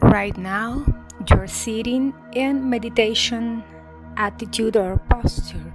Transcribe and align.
Right 0.00 0.36
now, 0.36 0.84
you're 1.28 1.46
sitting 1.46 2.14
in 2.32 2.68
meditation 2.68 3.62
attitude 4.16 4.76
or 4.76 4.98
posture 5.10 5.72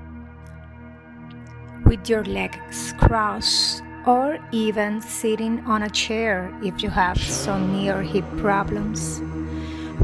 with 1.85 2.09
your 2.09 2.23
legs 2.23 2.93
crossed 2.97 3.83
or 4.05 4.39
even 4.51 5.01
sitting 5.01 5.59
on 5.65 5.83
a 5.83 5.89
chair 5.89 6.51
if 6.63 6.81
you 6.81 6.89
have 6.89 7.17
some 7.21 7.73
knee 7.73 7.89
or 7.89 8.01
hip 8.01 8.25
problems. 8.37 9.21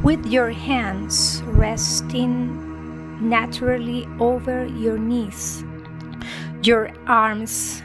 With 0.04 0.26
your 0.26 0.52
hands 0.52 1.42
resting 1.46 3.30
naturally 3.30 4.08
over 4.20 4.66
your 4.66 4.98
knees 4.98 5.64
your 6.64 6.92
arms 7.08 7.82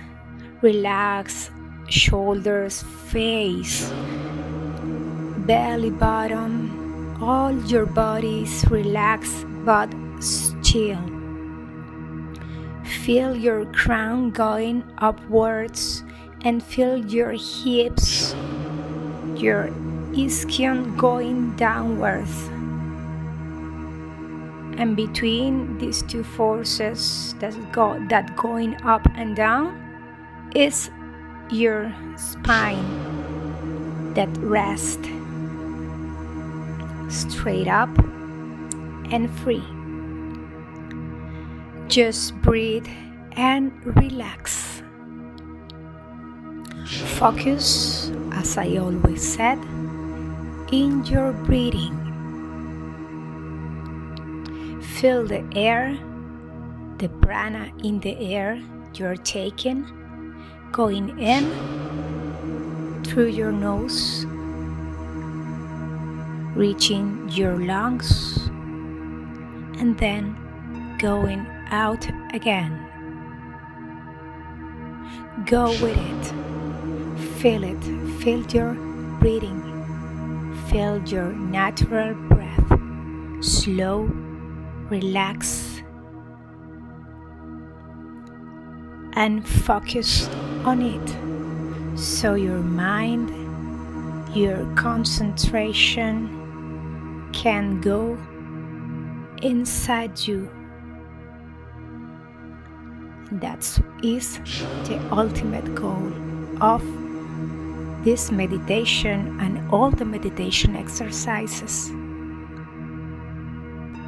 relax 0.61 1.51
shoulders 1.89 2.83
face 3.07 3.93
belly 5.47 5.91
bottom 5.91 7.19
all 7.23 7.53
your 7.67 7.87
body 7.87 8.43
is 8.43 8.65
relaxed 8.71 9.45
but 9.65 9.93
still 10.21 11.13
Feel 13.03 13.35
your 13.35 13.65
crown 13.67 14.31
going 14.31 14.85
upwards 14.99 16.05
and 16.45 16.63
feel 16.63 16.97
your 16.97 17.33
hips, 17.33 18.35
your 19.35 19.69
ischion 20.15 20.97
going 20.97 21.57
downwards. 21.57 22.47
And 24.79 24.95
between 24.97 25.79
these 25.79 26.03
two 26.03 26.23
forces 26.23 27.35
that 27.41 27.55
go 27.73 27.99
that 28.09 28.37
going 28.37 28.81
up 28.83 29.03
and 29.17 29.35
down 29.35 29.75
is 30.55 30.91
your 31.51 31.93
spine 32.17 32.85
that 34.15 34.31
rest 34.39 35.01
straight 37.13 37.69
up 37.69 37.91
and 39.13 39.31
free. 39.41 39.63
Just 41.89 42.35
breathe 42.41 42.89
and 43.33 43.73
relax. 43.85 44.83
Focus, 47.19 48.11
as 48.33 48.57
I 48.57 48.77
always 48.79 49.23
said, 49.23 49.59
in 50.73 51.05
your 51.05 51.33
breathing. 51.33 51.99
Feel 54.97 55.27
the 55.27 55.45
air, 55.55 55.99
the 56.99 57.09
prana 57.21 57.71
in 57.85 58.01
the 58.01 58.17
air 58.19 58.61
you're 58.95 59.17
taking, 59.17 59.87
going 60.73 61.19
in 61.19 61.45
through 63.05 63.29
your 63.29 63.53
nose, 63.53 64.25
reaching 66.55 67.29
your 67.31 67.57
lungs, 67.57 68.37
and 69.79 69.99
then 69.99 70.37
going 70.99 71.47
out 71.71 72.07
again. 72.35 72.79
Go 75.47 75.71
with 75.83 75.97
it. 75.97 76.33
Feel 77.41 77.65
it. 77.65 77.83
Feel 78.21 78.43
your 78.49 78.75
breathing. 79.19 79.61
Feel 80.69 81.03
your 81.09 81.33
natural 81.33 82.15
breath. 82.29 82.79
Slow, 83.41 84.11
relax, 84.91 85.83
and 89.15 89.47
focus 89.47 90.29
on 90.65 90.83
it. 90.83 91.99
So 91.99 92.35
your 92.35 92.61
mind, 92.61 93.31
your 94.35 94.65
concentration 94.77 96.42
can 97.33 97.81
go 97.81 98.19
inside 99.43 100.27
you 100.27 100.49
that 103.33 103.79
is 104.03 104.39
the 104.85 105.01
ultimate 105.11 105.75
goal 105.75 106.13
of 106.63 106.83
this 108.05 108.31
meditation 108.31 109.39
and 109.41 109.71
all 109.71 109.91
the 109.91 110.05
meditation 110.05 110.77
exercises 110.77 111.91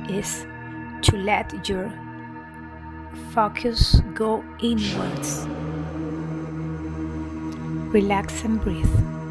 is 0.08 0.46
to 1.02 1.16
let 1.16 1.68
your 1.68 1.92
focus 3.32 4.00
go 4.14 4.44
inwards. 4.60 5.46
Relax 7.92 8.44
and 8.44 8.60
breathe. 8.60 9.23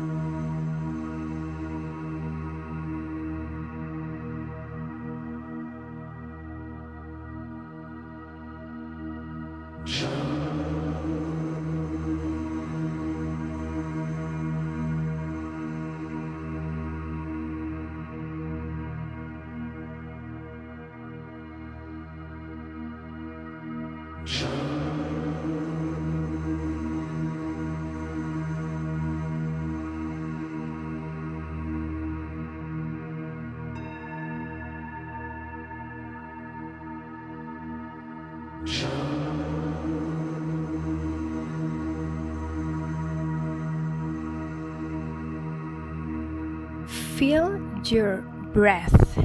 Feel 47.17 47.59
your 47.83 48.17
breath. 48.53 49.19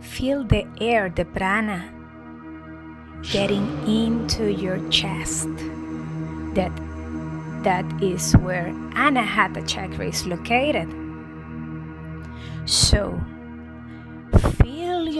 Feel 0.00 0.44
the 0.44 0.66
air, 0.80 1.10
the 1.10 1.24
prana, 1.24 1.92
getting 3.22 3.66
into 3.86 4.50
your 4.50 4.78
chest. 4.88 5.48
That 6.54 6.72
that 7.62 7.84
is 8.02 8.32
where 8.38 8.72
Anahata 8.92 9.66
chakra 9.68 10.08
is 10.08 10.26
located. 10.26 10.88
So 12.64 13.20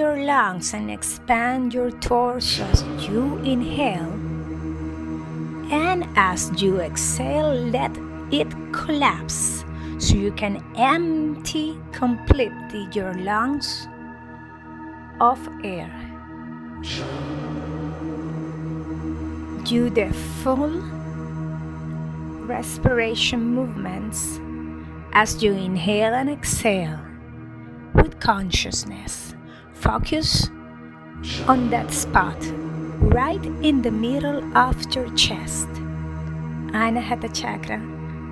your 0.01 0.17
lungs 0.25 0.73
and 0.73 0.91
expand 0.91 1.75
your 1.75 1.91
torso 1.91 2.65
as 2.65 2.83
you 3.07 3.37
inhale. 3.45 4.15
And 5.71 6.07
as 6.17 6.51
you 6.63 6.81
exhale, 6.81 7.53
let 7.53 7.93
it 8.33 8.49
collapse 8.73 9.63
so 9.99 10.17
you 10.17 10.33
can 10.33 10.65
empty 10.75 11.79
completely 11.93 12.89
your 12.95 13.13
lungs 13.13 13.87
of 15.21 15.39
air. 15.63 15.93
Do 19.65 19.91
the 19.91 20.11
full 20.41 20.81
respiration 22.49 23.41
movements 23.55 24.41
as 25.13 25.43
you 25.43 25.53
inhale 25.53 26.15
and 26.15 26.31
exhale 26.31 27.01
with 27.93 28.19
consciousness. 28.19 29.35
Focus 29.81 30.51
on 31.49 31.71
that 31.71 31.91
spot 31.91 32.37
right 32.99 33.43
in 33.63 33.81
the 33.81 33.91
middle 33.91 34.45
of 34.57 34.77
your 34.95 35.09
chest. 35.17 35.69
Anahata 36.77 37.33
chakra, 37.35 37.81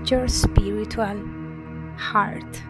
your 0.04 0.28
spiritual 0.28 1.18
heart. 1.96 2.62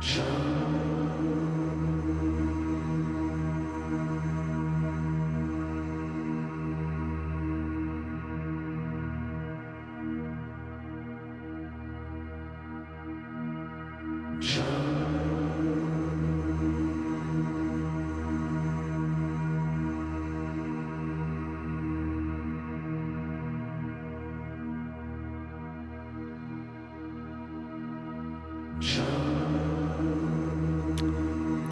Show. 0.00 0.37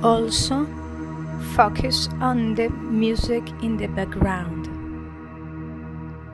Also, 0.06 0.66
focus 1.56 2.08
on 2.20 2.54
the 2.54 2.68
music 2.68 3.42
in 3.60 3.76
the 3.76 3.88
background. 3.88 4.68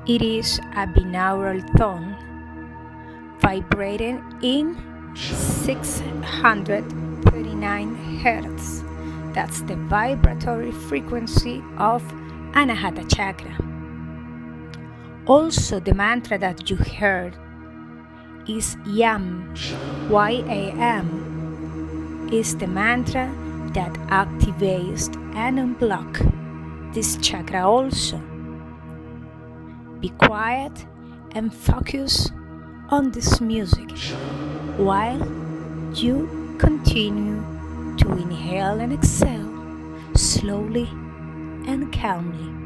It 0.06 0.20
is 0.20 0.58
a 0.76 0.86
binaural 0.86 1.64
tone 1.78 2.14
vibrating 3.40 4.22
in 4.42 4.76
639 5.16 7.96
Hz. 8.22 8.84
That's 9.32 9.62
the 9.62 9.76
vibratory 9.76 10.72
frequency 10.72 11.62
of 11.78 12.02
Anahata 12.52 13.08
Chakra. 13.08 13.56
Also, 15.26 15.80
the 15.80 15.94
mantra 15.94 16.36
that 16.36 16.69
you 16.69 16.76
heard 16.76 17.34
is 18.46 18.76
YAM, 18.84 19.54
Y 20.10 20.44
A 20.46 20.72
M, 20.72 22.28
is 22.30 22.54
the 22.58 22.66
mantra 22.66 23.32
that 23.74 23.92
activates 24.08 25.14
and 25.34 25.58
unblocks 25.58 26.22
this 26.92 27.16
chakra 27.19 27.66
also. 27.66 28.19
Be 30.00 30.10
quiet 30.10 30.86
and 31.34 31.52
focus 31.54 32.30
on 32.90 33.10
this 33.12 33.40
music 33.40 33.90
while 34.76 35.19
you 35.94 36.56
continue 36.58 37.42
to 37.96 38.12
inhale 38.12 38.80
and 38.80 38.92
exhale 38.92 39.50
slowly 40.14 40.88
and 41.66 41.92
calmly. 41.92 42.61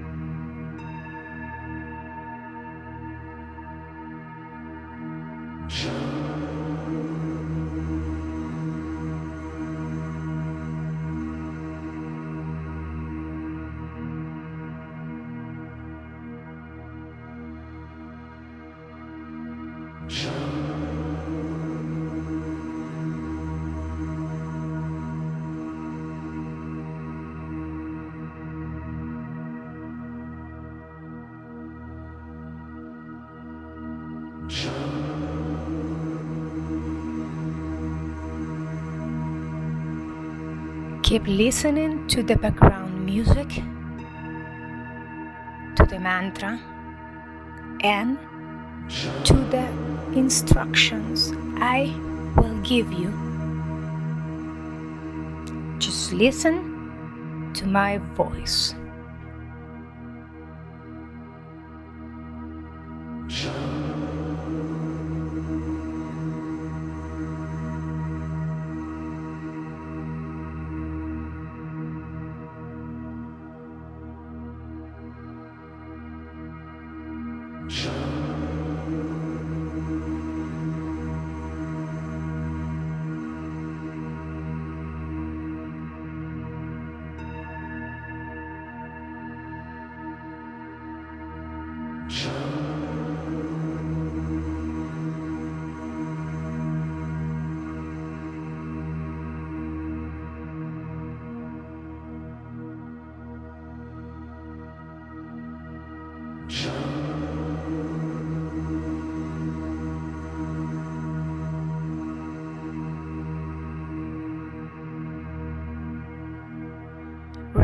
Keep 41.17 41.29
listening 41.29 42.07
to 42.09 42.23
the 42.23 42.37
background 42.37 43.07
music, 43.07 43.49
to 45.77 45.87
the 45.89 45.99
mantra, 45.99 46.61
and 47.81 48.19
to 49.25 49.33
the 49.33 49.67
instructions 50.13 51.33
I 51.57 51.95
will 52.37 52.61
give 52.61 52.93
you. 52.93 53.09
Just 55.79 56.13
listen 56.13 57.51
to 57.55 57.67
my 57.67 57.97
voice. 58.13 58.75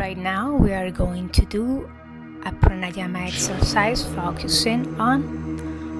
Right 0.03 0.17
now, 0.17 0.51
we 0.51 0.73
are 0.73 0.91
going 0.91 1.29
to 1.29 1.45
do 1.45 1.89
a 2.43 2.51
pranayama 2.51 3.25
exercise 3.25 4.03
focusing 4.03 4.99
on 4.99 5.23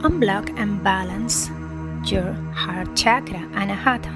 unblock 0.04 0.52
and 0.60 0.84
balance 0.84 1.48
your 2.12 2.34
heart 2.52 2.94
chakra 2.98 3.40
anahata. 3.56 4.12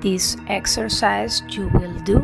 This 0.00 0.36
exercise 0.46 1.42
you 1.50 1.66
will 1.74 1.98
do 2.06 2.22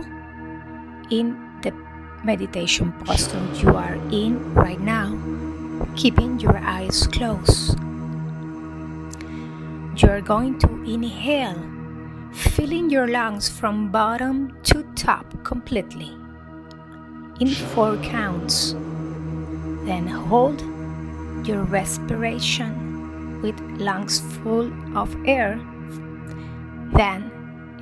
in 1.10 1.34
the 1.66 1.74
meditation 2.22 2.92
posture 3.02 3.42
you 3.58 3.74
are 3.74 3.98
in 4.14 4.38
right 4.54 4.78
now, 4.80 5.10
keeping 5.96 6.38
your 6.38 6.56
eyes 6.58 7.08
closed. 7.08 7.76
You 9.98 10.08
are 10.08 10.22
going 10.22 10.60
to 10.60 10.70
inhale, 10.86 11.58
filling 12.30 12.90
your 12.90 13.08
lungs 13.08 13.48
from 13.48 13.90
bottom 13.90 14.56
to 14.70 14.81
top 15.02 15.26
completely 15.42 16.16
in 17.40 17.48
four 17.48 17.96
counts. 17.96 18.72
Then 19.84 20.06
hold 20.06 20.60
your 21.44 21.64
respiration 21.64 23.40
with 23.42 23.58
lungs 23.80 24.20
full 24.20 24.70
of 24.96 25.08
air. 25.26 25.60
Then 26.94 27.32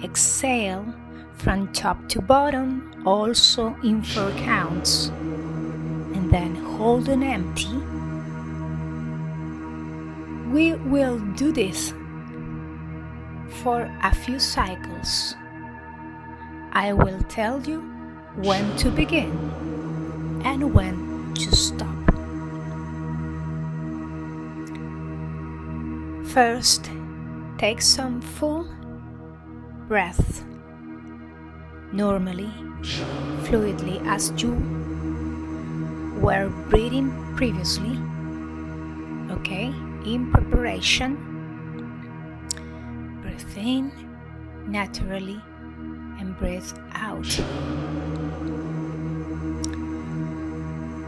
exhale 0.02 0.86
from 1.34 1.70
top 1.74 2.08
to 2.08 2.22
bottom, 2.22 2.90
also 3.04 3.76
in 3.84 4.02
four 4.02 4.30
counts. 4.30 5.08
And 6.14 6.30
then 6.30 6.54
hold 6.54 7.10
an 7.10 7.22
empty. 7.22 7.76
We 10.50 10.72
will 10.88 11.18
do 11.36 11.52
this 11.52 11.92
for 13.62 13.82
a 14.02 14.14
few 14.14 14.38
cycles. 14.38 15.34
I 16.72 16.92
will 16.92 17.20
tell 17.24 17.60
you 17.62 17.80
when 18.36 18.76
to 18.76 18.90
begin 18.90 19.32
and 20.44 20.72
when 20.72 21.34
to 21.34 21.56
stop. 21.56 21.88
First, 26.28 26.88
take 27.58 27.82
some 27.82 28.20
full 28.20 28.68
breath, 29.88 30.44
normally, 31.92 32.52
fluidly 33.42 34.00
as 34.06 34.30
you 34.40 34.52
were 36.20 36.48
breathing 36.68 37.10
previously. 37.34 37.98
Okay, 39.32 39.74
in 40.04 40.30
preparation, 40.30 41.16
breathe 43.22 43.56
in 43.56 43.90
naturally 44.68 45.42
and 46.40 46.62
breathe 46.62 46.72
out. 46.94 47.40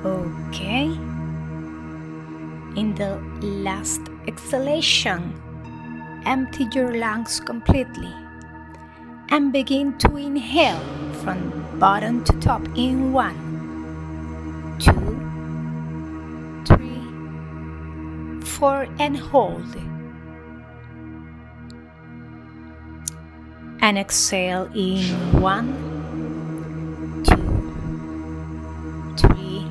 Okay. 0.05 0.85
In 2.77 2.95
the 2.95 3.21
last 3.41 4.01
exhalation, 4.27 5.35
empty 6.25 6.67
your 6.73 6.95
lungs 6.95 7.41
completely 7.41 8.15
and 9.29 9.53
begin 9.53 9.99
to 9.99 10.17
inhale 10.17 10.81
from 11.23 11.79
bottom 11.79 12.25
to 12.25 12.33
top 12.41 12.63
in 12.77 13.13
one, 13.13 13.37
two, 14.79 15.21
three, 16.67 17.03
four, 18.45 18.87
and 18.99 19.17
hold. 19.17 19.92
And 23.83 23.99
exhale 23.99 24.71
in 24.77 25.43
one, 25.43 25.75
two, 27.27 27.37
three, 29.19 29.67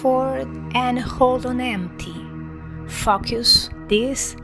four, 0.00 0.44
and 0.74 0.98
hold 0.98 1.46
on 1.46 1.60
empty. 1.60 2.16
Focus 2.88 3.70
this 3.88 4.34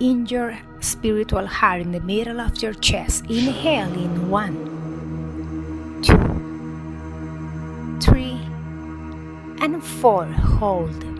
in 0.00 0.26
your 0.26 0.58
spiritual 0.80 1.46
heart 1.46 1.80
in 1.82 1.92
the 1.92 2.00
middle 2.00 2.40
of 2.40 2.60
your 2.60 2.74
chest. 2.74 3.26
Inhale 3.26 3.92
in 3.92 4.28
one, 4.28 4.56
two, 6.02 6.18
three, 8.00 8.40
and 9.62 9.84
four. 9.84 10.26
Hold. 10.26 11.17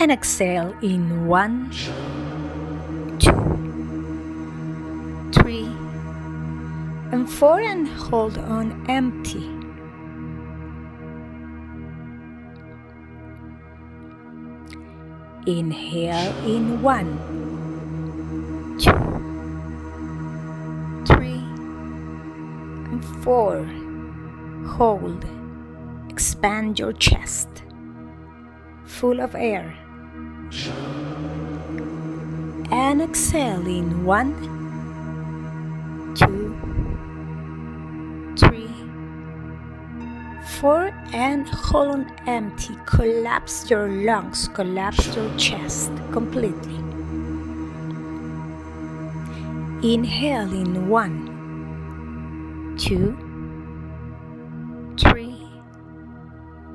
And 0.00 0.12
exhale 0.12 0.74
in 0.80 1.26
one, 1.26 1.70
two, 3.18 3.32
three, 5.32 5.66
and 7.10 7.28
four, 7.28 7.58
and 7.60 7.88
hold 7.88 8.38
on 8.38 8.86
empty. 8.88 9.44
Inhale 15.50 16.32
in 16.46 16.80
one, 16.80 17.18
two, 18.78 18.92
three, 21.12 21.42
and 22.92 23.04
four. 23.24 23.64
Hold. 24.76 25.24
Expand 26.08 26.78
your 26.78 26.92
chest, 26.92 27.48
full 28.84 29.20
of 29.20 29.34
air. 29.34 29.74
And 32.70 33.02
exhale 33.02 33.66
in 33.66 34.06
one, 34.06 34.32
two, 36.14 36.56
three, 38.38 38.70
four, 40.58 40.90
and 41.12 41.46
hold 41.48 41.88
on 41.88 42.10
empty. 42.26 42.74
Collapse 42.86 43.68
your 43.68 43.88
lungs, 43.88 44.48
collapse 44.48 45.14
your 45.14 45.30
chest 45.36 45.92
completely. 46.12 46.76
Inhale 49.82 50.50
in 50.50 50.88
one, 50.88 51.26
two, 52.78 53.14
three, 54.96 55.46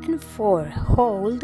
and 0.03 0.23
four. 0.23 0.65
Hold. 0.65 1.43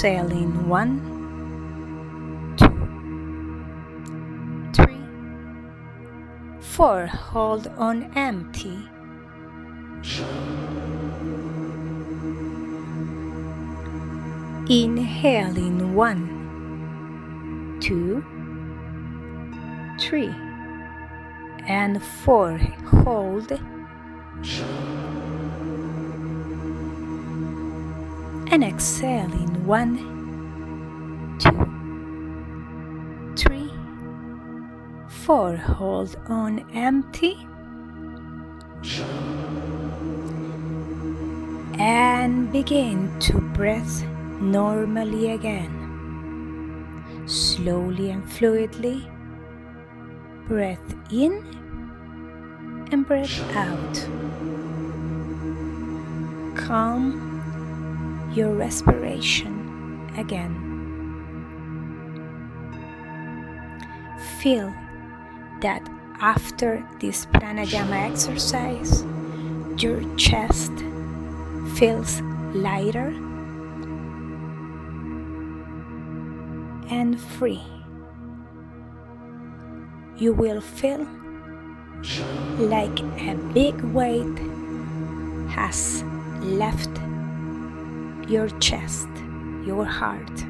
Exhale 0.00 0.32
in 0.32 0.66
one, 0.66 0.96
two, 2.56 2.72
three, 4.72 5.04
four. 6.58 7.06
Hold 7.06 7.66
on 7.76 8.10
empty. 8.16 8.88
Inhale 14.70 15.58
in 15.58 15.94
one, 15.94 17.78
two, 17.82 18.24
three, 20.00 20.34
and 21.68 22.02
four. 22.02 22.56
Hold. 23.04 23.52
And 28.50 28.64
exhale 28.64 29.30
in 29.34 29.49
one, 29.66 29.96
two, 31.38 31.50
three, 33.36 33.70
four. 35.08 35.56
Hold 35.56 36.16
on 36.26 36.64
empty. 36.74 37.36
And 41.78 42.52
begin 42.52 43.10
to 43.20 43.40
breathe 43.40 44.02
normally 44.40 45.32
again. 45.32 45.76
Slowly 47.26 48.10
and 48.10 48.24
fluidly. 48.24 49.06
Breath 50.48 50.94
in 51.12 51.44
and 52.90 53.06
breath 53.06 53.40
out. 53.54 54.08
Calm 56.56 57.29
your 58.32 58.54
respiration 58.54 60.10
again. 60.16 60.66
Feel 64.40 64.72
that 65.60 65.86
after 66.20 66.86
this 67.00 67.26
pranayama 67.26 68.10
exercise, 68.10 69.04
your 69.82 70.02
chest 70.16 70.72
feels 71.76 72.20
lighter 72.54 73.08
and 76.90 77.20
free. 77.20 77.62
You 80.16 80.32
will 80.34 80.60
feel 80.60 81.06
like 82.58 83.00
a 83.00 83.34
big 83.54 83.80
weight 83.82 84.38
has 85.50 86.02
left 86.42 86.90
your 88.30 88.48
chest, 88.60 89.08
your 89.66 89.84
heart. 89.84 90.44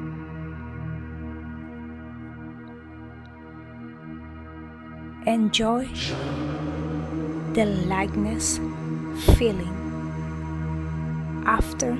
Enjoy 5.25 5.87
the 7.53 7.65
lightness 7.87 8.59
feeling 9.35 9.77
after 11.47 11.95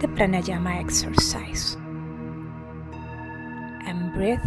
the 0.00 0.08
pranayama 0.08 0.80
exercise 0.80 1.76
and 3.86 4.12
breathe 4.14 4.44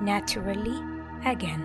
naturally 0.00 0.78
again. 1.26 1.62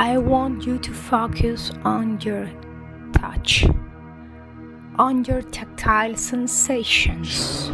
I 0.00 0.16
want 0.16 0.64
you 0.64 0.78
to 0.78 0.94
focus 0.94 1.70
on 1.84 2.22
your 2.22 2.50
touch, 3.12 3.66
on 4.96 5.26
your 5.26 5.42
tactile 5.42 6.16
sensations, 6.16 7.70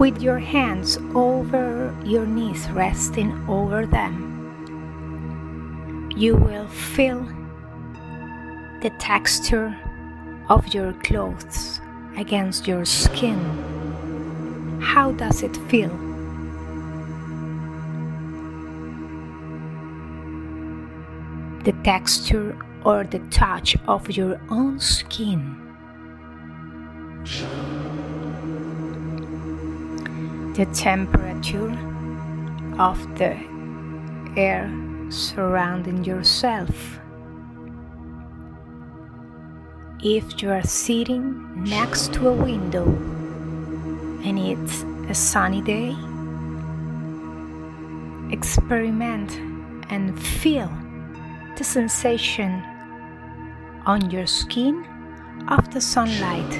with 0.00 0.20
your 0.20 0.40
hands 0.40 0.98
over 1.14 1.96
your 2.04 2.26
knees, 2.26 2.68
resting 2.70 3.30
over 3.48 3.86
them. 3.86 4.16
You 6.16 6.34
will 6.34 6.66
feel 6.66 7.22
the 8.80 8.90
texture 8.98 9.78
of 10.48 10.74
your 10.74 10.92
clothes 11.04 11.80
against 12.16 12.66
your 12.66 12.84
skin. 12.84 13.38
How 14.82 15.12
does 15.12 15.44
it 15.44 15.56
feel? 15.70 16.11
The 21.64 21.72
texture 21.84 22.58
or 22.84 23.04
the 23.04 23.20
touch 23.30 23.76
of 23.86 24.10
your 24.10 24.40
own 24.50 24.80
skin. 24.80 25.56
The 30.56 30.66
temperature 30.74 31.70
of 32.78 32.98
the 33.16 33.38
air 34.36 34.70
surrounding 35.08 36.04
yourself. 36.04 36.98
If 40.02 40.42
you 40.42 40.50
are 40.50 40.64
sitting 40.64 41.62
next 41.62 42.12
to 42.14 42.28
a 42.28 42.32
window 42.32 42.86
and 44.24 44.36
it's 44.36 44.82
a 45.08 45.14
sunny 45.14 45.62
day, 45.62 45.94
experiment 48.32 49.30
and 49.90 50.20
feel 50.20 50.81
the 51.56 51.64
sensation 51.64 52.62
on 53.86 54.10
your 54.10 54.26
skin 54.26 54.86
of 55.48 55.72
the 55.72 55.80
sunlight. 55.80 56.52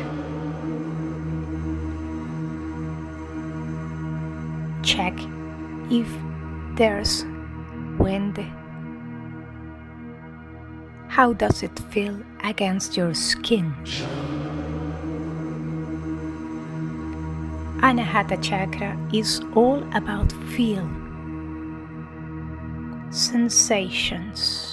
Check 4.83 5.15
if 5.91 6.09
there's 6.77 7.25
wind. 7.99 8.39
How 11.09 11.33
does 11.35 11.63
it 11.63 11.79
feel 11.91 12.21
against 12.43 12.97
your 12.97 13.15
skin? 13.15 13.75
Anahata 17.83 18.41
Chakra 18.41 18.97
is 19.13 19.43
all 19.55 19.83
about 19.93 20.33
feel, 20.55 20.89
sensations. 23.11 24.72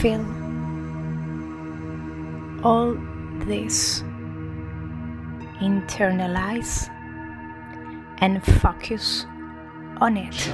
Feel 0.00 0.24
all 2.62 2.94
this, 3.46 4.02
internalize 5.60 6.88
and 8.18 8.44
focus 8.62 9.26
on 10.00 10.16
it 10.16 10.52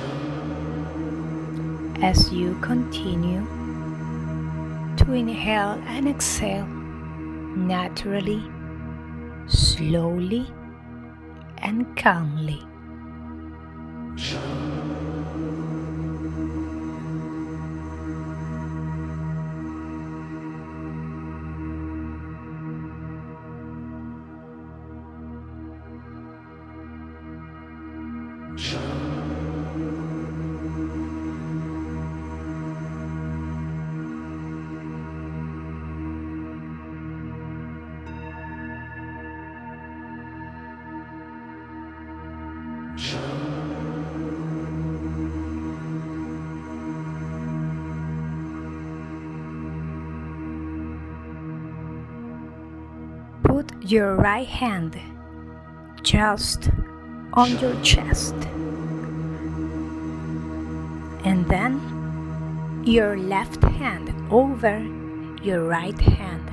as 2.03 2.33
you 2.33 2.59
continue 2.63 3.45
to 4.97 5.13
inhale 5.13 5.79
and 5.89 6.09
exhale 6.09 6.67
naturally, 6.67 8.43
slowly, 9.47 10.47
and 11.59 11.95
calmly. 11.99 12.63
Your 53.85 54.17
right 54.17 54.47
hand. 54.49 54.99
Just 56.03 56.71
on 57.35 57.59
your 57.59 57.79
chest. 57.83 58.35
And 61.25 61.47
then 61.49 62.83
your 62.85 63.17
left 63.19 63.63
hand 63.63 64.13
over 64.33 64.79
your 65.43 65.67
right 65.67 65.99
hand. 66.01 66.51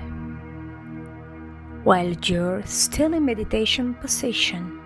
While 1.86 2.12
you're 2.24 2.64
still 2.66 3.14
in 3.14 3.26
meditation 3.26 3.94
position 3.96 4.78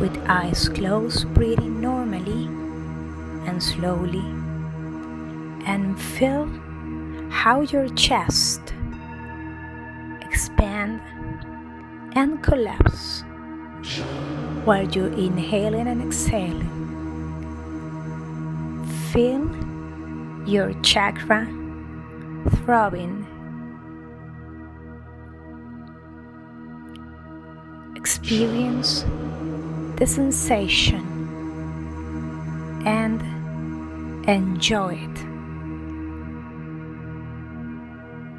with 0.00 0.16
eyes 0.28 0.68
closed 0.68 1.32
breathing 1.34 1.80
normally 1.80 2.46
and 3.48 3.62
slowly 3.62 4.24
and 5.66 6.00
feel 6.00 6.46
how 7.30 7.62
your 7.62 7.88
chest 7.90 8.60
expand 10.20 11.00
and 12.14 12.42
collapse 12.42 13.22
while 14.64 14.88
you 14.88 15.06
inhaling 15.06 15.86
and 15.88 16.02
exhaling. 16.02 16.68
Feel 19.12 19.48
your 20.46 20.72
chakra 20.82 21.46
throbbing. 22.56 23.26
Experience 27.96 29.04
the 29.96 30.06
sensation 30.06 31.06
and 32.86 33.20
enjoy 34.28 34.94
it. 34.94 35.26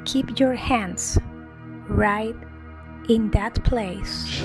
Keep 0.04 0.38
your 0.38 0.54
hands 0.54 1.18
right 1.88 2.36
in 3.08 3.30
that 3.30 3.62
place 3.64 4.42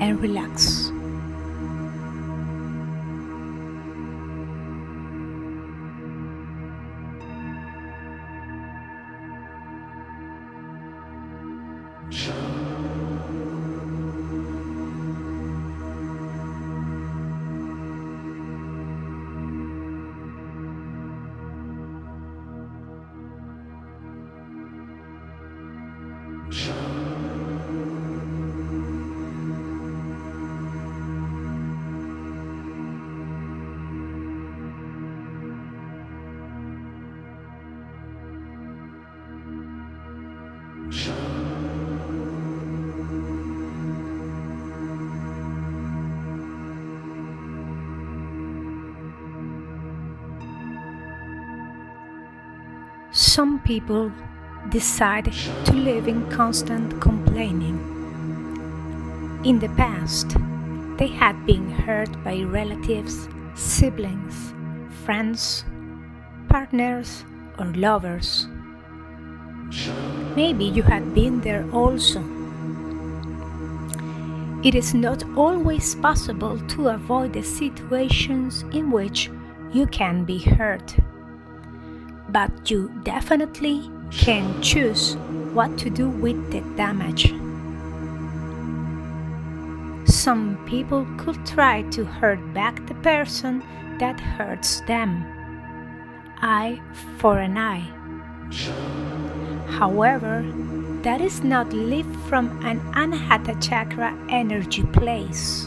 and 0.00 0.20
relax. 0.20 0.90
Some 53.38 53.60
people 53.60 54.10
decide 54.68 55.32
to 55.66 55.72
live 55.72 56.08
in 56.08 56.28
constant 56.28 57.00
complaining. 57.00 57.78
In 59.44 59.60
the 59.60 59.68
past, 59.76 60.36
they 60.96 61.06
had 61.06 61.46
been 61.46 61.70
hurt 61.70 62.10
by 62.24 62.42
relatives, 62.42 63.28
siblings, 63.54 64.52
friends, 65.04 65.64
partners, 66.48 67.24
or 67.60 67.66
lovers. 67.66 68.48
Maybe 70.34 70.64
you 70.64 70.82
had 70.82 71.14
been 71.14 71.40
there 71.40 71.64
also. 71.72 72.18
It 74.64 74.74
is 74.74 74.94
not 74.94 75.22
always 75.36 75.94
possible 75.94 76.58
to 76.74 76.88
avoid 76.88 77.34
the 77.34 77.44
situations 77.44 78.64
in 78.72 78.90
which 78.90 79.30
you 79.72 79.86
can 79.86 80.24
be 80.24 80.40
hurt 80.40 80.96
you 82.70 82.90
definitely 83.02 83.90
can 84.10 84.60
choose 84.62 85.16
what 85.52 85.78
to 85.78 85.90
do 85.90 86.08
with 86.08 86.50
the 86.50 86.60
damage. 86.76 87.32
Some 90.08 90.62
people 90.66 91.06
could 91.16 91.44
try 91.46 91.82
to 91.90 92.04
hurt 92.04 92.40
back 92.52 92.84
the 92.86 92.94
person 92.96 93.62
that 93.98 94.18
hurts 94.20 94.80
them. 94.82 95.24
Eye 96.40 96.80
for 97.18 97.38
an 97.38 97.56
eye. 97.56 97.88
However, 99.78 100.44
that 101.02 101.20
is 101.20 101.42
not 101.44 101.72
live 101.72 102.06
from 102.28 102.48
an 102.64 102.80
Anahata 102.92 103.62
Chakra 103.62 104.16
energy 104.28 104.82
place. 104.84 105.66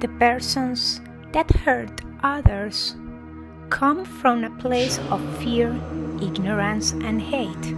The 0.00 0.08
persons 0.18 1.00
that 1.32 1.50
hurt 1.50 2.00
others 2.22 2.96
come 3.70 4.04
from 4.04 4.44
a 4.44 4.50
place 4.58 4.98
of 5.10 5.20
fear, 5.38 5.70
ignorance, 6.20 6.92
and 6.92 7.22
hate. 7.22 7.74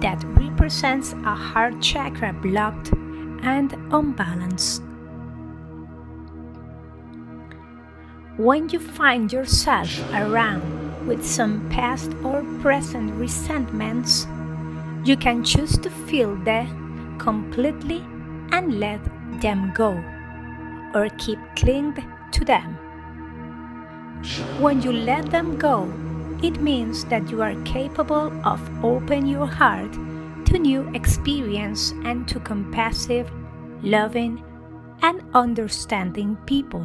that 0.00 0.22
represents 0.24 1.12
a 1.12 1.34
heart 1.34 1.80
chakra 1.82 2.32
blocked 2.32 2.92
and 3.42 3.72
unbalanced. 3.92 4.82
When 8.36 8.68
you 8.70 8.78
find 8.80 9.30
yourself 9.30 9.90
around 10.14 11.06
with 11.06 11.24
some 11.24 11.68
past 11.68 12.10
or 12.24 12.42
present 12.60 13.12
resentments, 13.14 14.26
you 15.04 15.16
can 15.16 15.44
choose 15.44 15.76
to 15.78 15.90
feel 15.90 16.34
them 16.36 17.18
completely 17.18 18.00
and 18.52 18.80
let 18.80 19.00
them 19.40 19.72
go, 19.74 20.02
or 20.94 21.08
keep 21.18 21.38
clinging 21.56 22.02
to 22.32 22.44
them. 22.44 22.79
When 24.58 24.82
you 24.82 24.92
let 24.92 25.30
them 25.30 25.56
go, 25.56 25.90
it 26.42 26.60
means 26.60 27.04
that 27.06 27.30
you 27.30 27.42
are 27.42 27.54
capable 27.64 28.30
of 28.46 28.60
opening 28.84 29.26
your 29.26 29.46
heart 29.46 29.92
to 30.46 30.58
new 30.58 30.88
experience 30.94 31.92
and 32.04 32.28
to 32.28 32.38
compassionate, 32.40 33.28
loving, 33.82 34.42
and 35.02 35.22
understanding 35.32 36.36
people. 36.44 36.84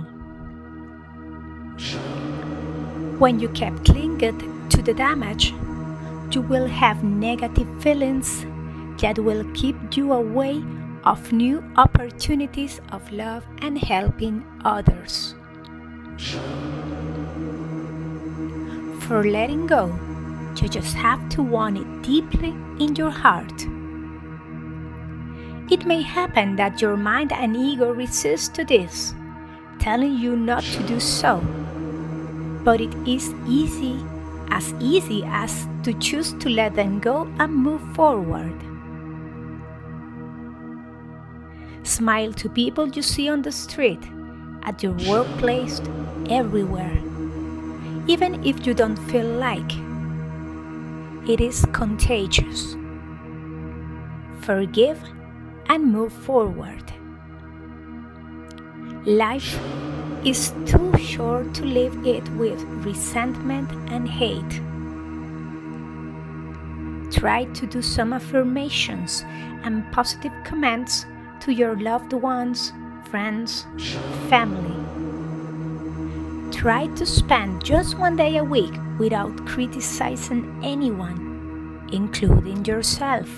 When 3.19 3.39
you 3.39 3.49
keep 3.49 3.83
clinging 3.83 4.69
to 4.69 4.81
the 4.81 4.93
damage, 4.93 5.53
you 6.31 6.41
will 6.41 6.67
have 6.67 7.03
negative 7.03 7.67
feelings 7.81 8.45
that 9.01 9.19
will 9.19 9.43
keep 9.53 9.75
you 9.97 10.13
away 10.13 10.63
of 11.03 11.31
new 11.31 11.63
opportunities 11.75 12.79
of 12.91 13.11
love 13.11 13.43
and 13.61 13.77
helping 13.77 14.43
others. 14.63 15.35
For 19.07 19.23
letting 19.23 19.67
go, 19.67 19.93
you 20.59 20.67
just 20.67 20.95
have 20.95 21.29
to 21.29 21.43
want 21.43 21.77
it 21.77 22.01
deeply 22.01 22.49
in 22.79 22.95
your 22.95 23.11
heart. 23.11 23.67
It 25.69 25.85
may 25.85 26.01
happen 26.01 26.55
that 26.55 26.81
your 26.81 26.97
mind 26.97 27.31
and 27.31 27.55
ego 27.55 27.91
resist 27.91 28.55
to 28.55 28.65
this, 28.65 29.13
telling 29.77 30.17
you 30.17 30.35
not 30.35 30.63
to 30.63 30.81
do 30.87 30.99
so. 30.99 31.39
But 32.63 32.81
it 32.81 32.95
is 33.07 33.31
easy, 33.47 34.03
as 34.49 34.73
easy 34.79 35.23
as 35.27 35.67
to 35.83 35.93
choose 35.99 36.33
to 36.39 36.49
let 36.49 36.73
them 36.73 36.99
go 36.99 37.31
and 37.37 37.53
move 37.53 37.83
forward. 37.93 38.59
Smile 41.83 42.33
to 42.33 42.49
people 42.49 42.87
you 42.89 43.03
see 43.03 43.29
on 43.29 43.43
the 43.43 43.51
street, 43.51 44.01
at 44.63 44.81
your 44.81 44.93
workplace, 45.07 45.79
everywhere. 46.27 47.04
Even 48.07 48.43
if 48.45 48.67
you 48.67 48.73
don't 48.73 48.97
feel 49.09 49.25
like 49.25 49.71
it 51.27 51.41
is 51.41 51.65
contagious. 51.71 52.75
Forgive 54.41 55.01
and 55.69 55.91
move 55.91 56.13
forward. 56.13 56.83
Life 59.05 59.59
is 60.23 60.53
too 60.67 60.95
short 60.99 61.53
to 61.55 61.65
live 61.65 62.05
it 62.05 62.27
with 62.33 62.61
resentment 62.85 63.71
and 63.91 64.07
hate. 64.07 64.61
Try 67.11 67.45
to 67.45 67.65
do 67.65 67.81
some 67.81 68.13
affirmations 68.13 69.23
and 69.63 69.83
positive 69.91 70.33
comments 70.43 71.05
to 71.39 71.51
your 71.51 71.75
loved 71.79 72.13
ones, 72.13 72.71
friends, 73.09 73.65
family. 74.29 74.84
Try 76.51 76.88
to 76.95 77.05
spend 77.05 77.63
just 77.63 77.97
one 77.97 78.15
day 78.15 78.38
a 78.38 78.43
week 78.43 78.73
without 78.97 79.45
criticizing 79.45 80.60
anyone, 80.63 81.88
including 81.91 82.63
yourself. 82.65 83.29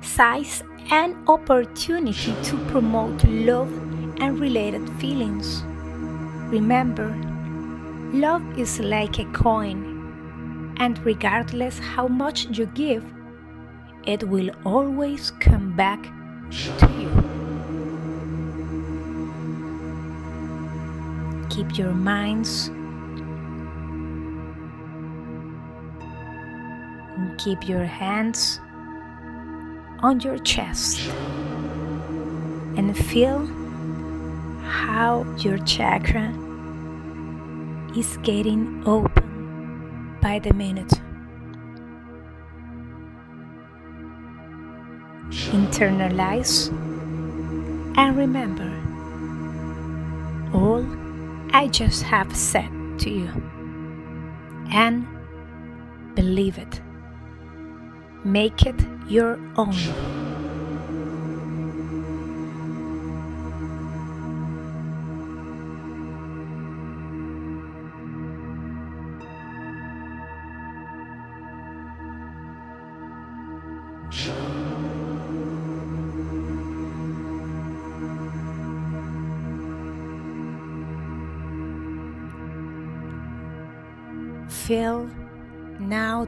Size 0.00 0.62
an 0.90 1.22
opportunity 1.28 2.34
to 2.44 2.56
promote 2.68 3.22
love 3.24 3.70
and 4.20 4.40
related 4.40 4.88
feelings. 4.98 5.62
Remember, 6.50 7.14
love 8.12 8.42
is 8.58 8.80
like 8.80 9.18
a 9.18 9.24
coin, 9.32 10.74
and 10.78 10.98
regardless 11.04 11.78
how 11.78 12.08
much 12.08 12.46
you 12.58 12.66
give, 12.66 13.04
it 14.06 14.24
will 14.24 14.50
always 14.64 15.30
come 15.32 15.76
back 15.76 16.02
to 16.78 16.90
you. 16.98 17.37
Keep 21.58 21.76
your 21.76 21.92
minds 21.92 22.68
and 27.16 27.36
keep 27.36 27.68
your 27.68 27.84
hands 27.84 28.60
on 29.98 30.20
your 30.20 30.38
chest 30.38 31.00
and 32.76 32.96
feel 32.96 33.44
how 34.62 35.26
your 35.38 35.58
chakra 35.64 36.32
is 37.96 38.16
getting 38.18 38.84
open 38.86 40.16
by 40.22 40.38
the 40.38 40.54
minute. 40.54 40.92
internalize, 45.50 46.68
and 47.96 48.16
remember 48.16 48.70
all 50.54 50.97
I 51.52 51.68
just 51.68 52.02
have 52.02 52.34
said 52.36 52.70
to 52.98 53.10
you. 53.10 53.30
And 54.72 55.06
believe 56.14 56.58
it. 56.58 56.80
Make 58.24 58.66
it 58.66 58.76
your 59.08 59.38
own. 59.56 60.17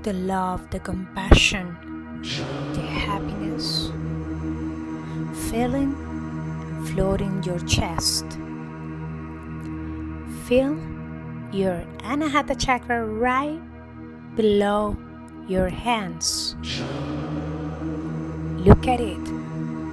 The 0.02 0.12
love, 0.14 0.70
the 0.70 0.80
compassion, 0.80 1.76
the 2.72 2.80
happiness, 2.80 3.90
feeling 5.50 5.94
floating 6.86 7.42
your 7.42 7.58
chest. 7.60 8.24
Feel 10.46 10.74
your 11.52 11.84
Anahata 11.98 12.58
chakra 12.58 13.04
right 13.04 13.60
below 14.36 14.96
your 15.46 15.68
hands. 15.68 16.56
Look 18.64 18.88
at 18.88 19.00
it 19.00 19.20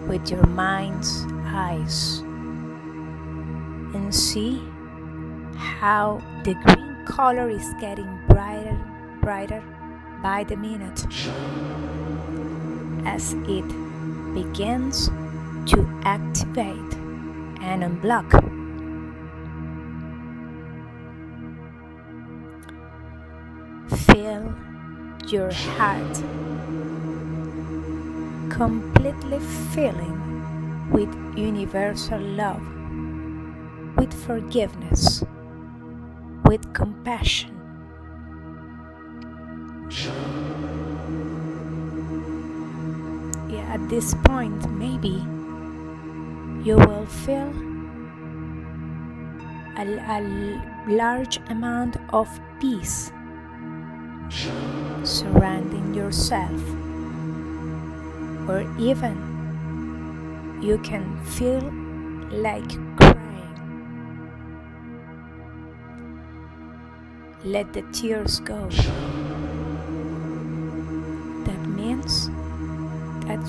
with 0.08 0.32
your 0.32 0.46
mind's 0.48 1.26
eyes 1.48 2.20
and 3.94 4.16
see 4.16 4.62
how 5.58 6.22
the 6.46 6.54
green 6.54 7.06
color 7.06 7.50
is 7.50 7.68
getting 7.82 8.20
brighter, 8.30 8.80
brighter 9.22 9.62
by 10.22 10.44
the 10.44 10.56
minute 10.56 11.06
as 13.06 13.34
it 13.48 13.68
begins 14.34 15.08
to 15.66 15.86
activate 16.04 16.94
and 17.62 17.84
unblock. 17.84 18.32
Feel 24.08 24.54
your 25.28 25.52
heart 25.52 26.24
completely 28.50 29.40
filling 29.74 30.90
with 30.92 31.14
universal 31.38 32.20
love, 32.20 32.62
with 33.98 34.12
forgiveness, 34.26 35.24
with 36.46 36.74
compassion. 36.74 37.57
At 43.88 43.92
this 43.92 44.14
point, 44.26 44.70
maybe 44.72 45.24
you 46.62 46.76
will 46.76 47.06
feel 47.06 47.54
a, 49.78 49.86
a 49.88 50.20
large 50.90 51.40
amount 51.48 51.96
of 52.10 52.28
peace 52.60 53.14
surrounding 55.04 55.94
yourself, 55.94 56.52
or 58.50 58.68
even 58.78 59.16
you 60.62 60.78
can 60.80 61.24
feel 61.24 61.64
like 62.30 62.68
crying. 62.98 63.56
Let 67.46 67.72
the 67.72 67.84
tears 67.94 68.42
go. 68.42 68.70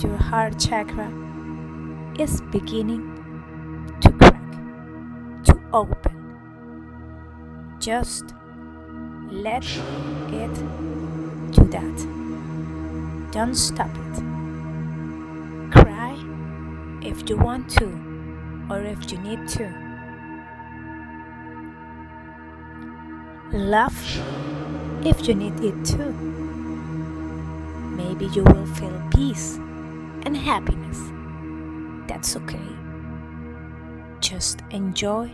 Your 0.02 0.16
heart 0.16 0.58
chakra 0.58 1.11
is 2.18 2.40
beginning 2.52 3.02
to 4.00 4.11
crack, 4.12 5.44
to 5.44 5.58
open. 5.72 6.37
Just 7.80 8.34
let 9.30 9.64
it 10.28 10.54
do 11.52 11.64
that. 11.70 13.32
Don't 13.32 13.54
stop 13.54 13.90
it. 13.90 14.22
Cry 15.72 16.14
if 17.02 17.28
you 17.28 17.37
want 17.37 17.68
to 17.70 17.87
or 18.70 18.82
if 18.82 19.11
you 19.11 19.18
need 19.18 19.48
to. 19.48 19.72
Laugh 23.52 24.20
if 25.04 25.26
you 25.26 25.34
need 25.34 25.58
it 25.61 25.84
too. 25.84 26.12
Maybe 27.96 28.26
you 28.26 28.44
will 28.44 28.66
feel 28.66 29.02
peace 29.14 29.58
and 30.24 30.37
happiness. 30.37 30.98
That's 32.09 32.37
okay. 32.37 32.68
Just 34.20 34.62
enjoy 34.70 35.31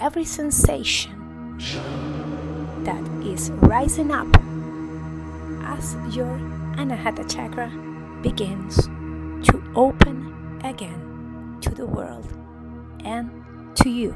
every 0.00 0.24
sensation 0.24 1.58
that 2.84 3.02
is 3.24 3.50
rising 3.50 4.10
up 4.10 4.28
as 5.64 5.96
your 6.14 6.38
Anahata 6.76 7.28
chakra 7.30 7.70
begins 8.22 8.86
to 9.48 9.62
open 9.74 10.60
again 10.64 11.58
to 11.60 11.70
the 11.70 11.86
world 11.86 12.32
and 13.04 13.30
to 13.76 13.88
you. 13.88 14.14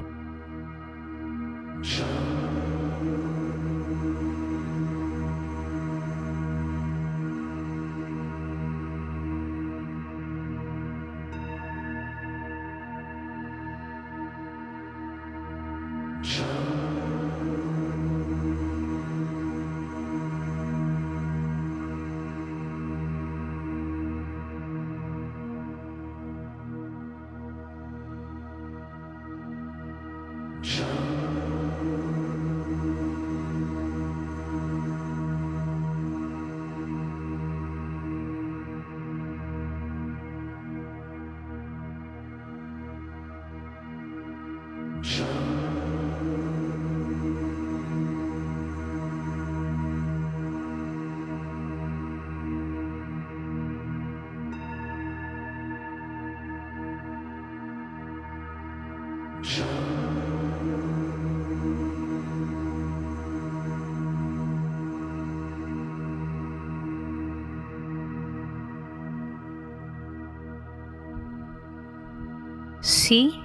See 73.10 73.42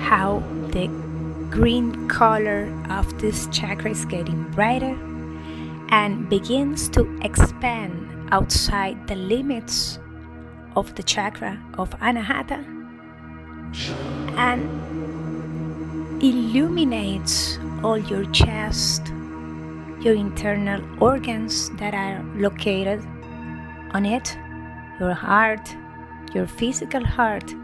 how 0.00 0.42
the 0.72 0.86
green 1.48 2.08
color 2.08 2.68
of 2.90 3.18
this 3.18 3.46
chakra 3.46 3.92
is 3.92 4.04
getting 4.04 4.50
brighter 4.50 4.98
and 5.88 6.28
begins 6.28 6.90
to 6.90 7.08
expand 7.22 8.28
outside 8.30 9.08
the 9.08 9.14
limits 9.14 9.98
of 10.76 10.94
the 10.94 11.02
chakra 11.02 11.58
of 11.78 11.88
Anahata 12.00 12.62
and 14.36 14.62
illuminates 16.22 17.58
all 17.82 17.96
your 17.96 18.26
chest, 18.26 19.06
your 20.02 20.12
internal 20.12 20.82
organs 21.02 21.70
that 21.78 21.94
are 21.94 22.22
located 22.34 23.00
on 23.94 24.04
it, 24.04 24.36
your 25.00 25.14
heart, 25.14 25.74
your 26.34 26.46
physical 26.46 27.06
heart, 27.06 27.54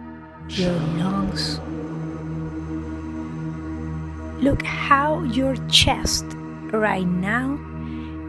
your 0.49 0.73
lungs. 0.99 1.61
Look 4.43 4.63
how 4.63 5.23
your 5.23 5.57
chest 5.69 6.25
right 6.73 7.07
now 7.07 7.59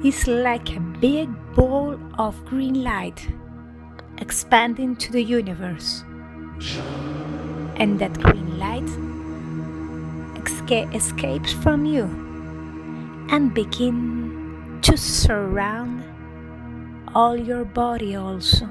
is 0.04 0.28
like 0.28 0.76
a 0.76 0.80
big 0.80 1.30
ball 1.56 2.00
of 2.18 2.44
green 2.46 2.84
light 2.84 3.28
expanding 4.20 4.96
to 4.98 5.12
the 5.12 5.22
universe. 5.22 6.04
And 7.76 8.00
that 8.00 8.20
green 8.22 8.58
light 8.58 8.90
esca- 10.42 10.94
escapes 10.96 11.54
from 11.54 11.86
you 11.86 12.06
and 13.30 13.54
begin 13.54 14.80
to 14.82 14.98
surround 14.98 16.04
all 17.14 17.38
your 17.38 17.66
body 17.66 18.16
also. 18.16 18.68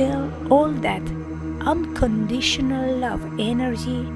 Feel 0.00 0.32
all 0.50 0.70
that 0.80 1.02
unconditional 1.60 2.96
love 2.96 3.22
energy 3.38 4.08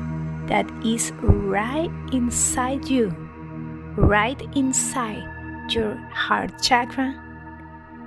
that 0.47 0.65
is 0.83 1.13
right 1.21 1.91
inside 2.11 2.89
you, 2.89 3.09
right 3.95 4.41
inside 4.57 5.23
your 5.69 5.95
heart 6.11 6.53
chakra. 6.63 7.13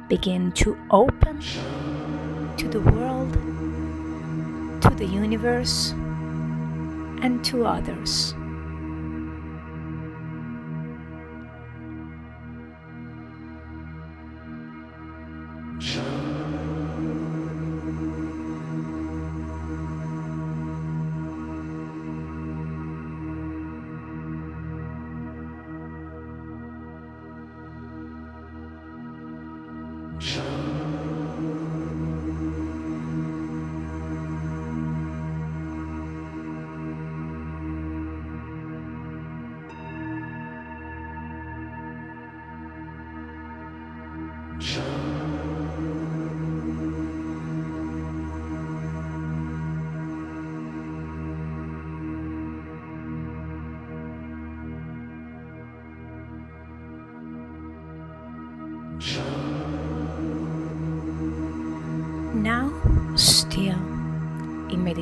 Begin 0.10 0.52
to 0.54 0.76
open 0.90 1.40
to 2.58 2.68
the 2.68 2.82
world, 2.82 3.34
to 4.82 4.90
the 4.98 5.06
universe, 5.06 5.92
and 7.22 7.46
to 7.46 7.64
others. 7.64 8.34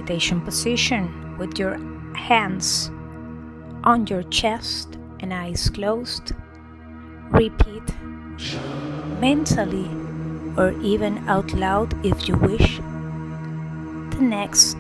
Meditation 0.06 0.40
position 0.42 1.36
with 1.40 1.58
your 1.58 1.80
hands 2.16 2.92
on 3.84 4.06
your 4.06 4.22
chest 4.24 5.00
and 5.20 5.34
eyes 5.34 5.68
closed, 5.70 6.32
repeat 7.32 7.84
mentally 9.20 9.90
or 10.58 10.74
even 10.84 11.18
out 11.28 11.52
loud 11.54 11.94
if 12.06 12.28
you 12.28 12.36
wish 12.38 12.78
the 12.78 14.22
next 14.22 14.78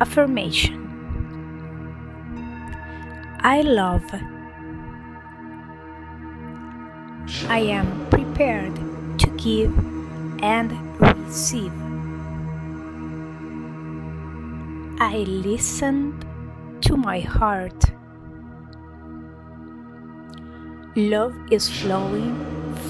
affirmation. 0.00 0.80
I 3.40 3.60
love. 3.62 4.04
I 7.48 7.58
am 7.58 8.06
prepared 8.08 8.76
to 9.18 9.26
give 9.36 9.76
and 10.42 10.70
receive. 11.00 11.83
I 15.00 15.24
listened 15.26 16.24
to 16.82 16.96
my 16.96 17.18
heart. 17.18 17.84
Love 20.94 21.34
is 21.50 21.68
flowing 21.68 22.36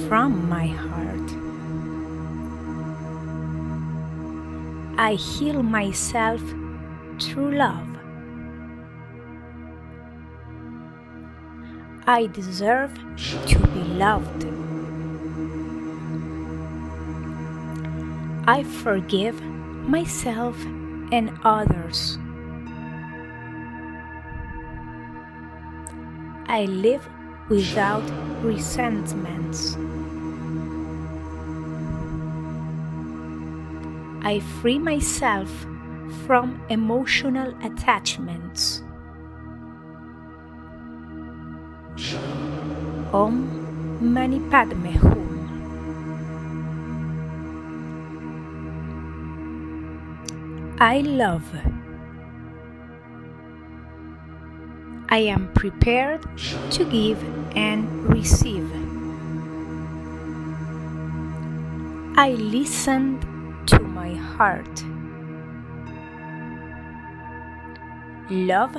from 0.06 0.46
my 0.46 0.66
heart. 0.66 1.30
I 4.98 5.14
heal 5.14 5.62
myself 5.62 6.42
through 7.18 7.56
love. 7.56 7.88
I 12.06 12.26
deserve 12.26 12.94
to 13.46 13.58
be 13.68 13.80
loved. 13.80 14.44
I 18.46 18.62
forgive 18.62 19.40
myself 19.42 20.54
and 21.12 21.30
others. 21.44 22.18
I 26.46 26.66
live 26.66 27.08
without 27.48 28.02
resentments. 28.42 29.76
I 34.22 34.40
free 34.62 34.78
myself 34.78 35.50
from 36.26 36.62
emotional 36.70 37.54
attachments. 37.62 38.82
Om 43.12 43.50
Mani 44.00 44.40
Padme 44.50 44.96
Hum. 44.98 45.33
I 50.84 50.98
love. 50.98 51.50
I 55.08 55.16
am 55.16 55.50
prepared 55.54 56.20
to 56.72 56.84
give 56.84 57.24
and 57.56 57.88
receive. 58.04 58.70
I 62.18 62.32
listened 62.32 63.22
to 63.68 63.78
my 63.78 64.12
heart. 64.12 64.84
Love 68.30 68.76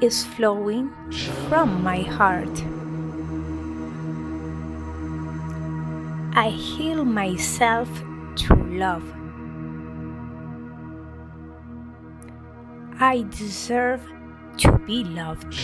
is 0.00 0.24
flowing 0.24 0.88
from 1.48 1.82
my 1.82 2.02
heart. 2.02 2.62
I 6.36 6.50
heal 6.50 7.04
myself 7.04 7.88
through 8.36 8.78
love. 8.78 9.17
I 13.00 13.24
deserve 13.30 14.02
to 14.56 14.72
be 14.78 15.04
loved. 15.04 15.54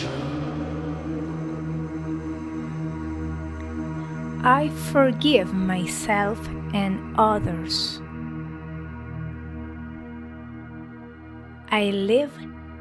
I 4.45 4.69
forgive 4.93 5.53
myself 5.53 6.39
and 6.73 7.17
others. 7.19 8.01
I 11.73 11.91
live 11.91 12.31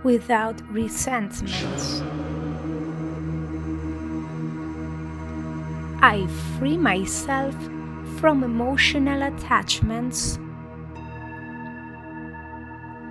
without 0.04 0.62
resentments. 0.72 2.04
I 6.04 6.28
free 6.60 6.78
myself 6.78 7.56
from 8.20 8.44
emotional 8.44 9.24
attachments. 9.24 10.38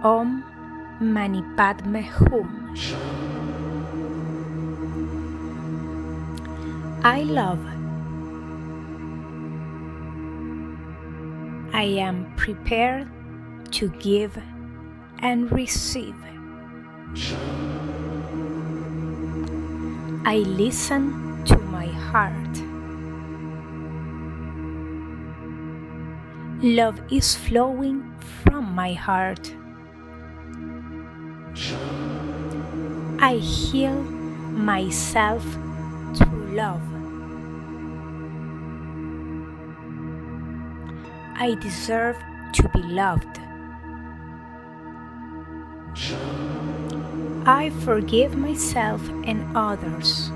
Om 0.05 0.52
Mani 1.03 1.43
Padme 1.57 2.01
Hum. 2.01 2.75
I 7.03 7.23
love. 7.25 7.59
I 11.73 11.83
am 11.83 12.33
prepared 12.37 13.09
to 13.73 13.89
give 13.99 14.39
and 15.19 15.51
receive. 15.51 16.15
I 20.25 20.37
listen 20.47 21.45
to 21.47 21.59
my 21.59 21.87
heart. 21.87 22.55
Love 26.63 27.01
is 27.11 27.35
flowing 27.35 28.15
from 28.45 28.73
my 28.73 28.93
heart. 28.93 29.53
I 31.55 33.35
heal 33.35 34.03
myself 34.53 35.43
through 36.17 36.57
love. 36.57 36.81
I 41.37 41.55
deserve 41.61 42.17
to 42.55 42.69
be 42.71 42.83
loved. 42.83 43.39
I 47.45 47.71
forgive 47.85 48.35
myself 48.35 49.07
and 49.27 49.45
others. 49.55 50.31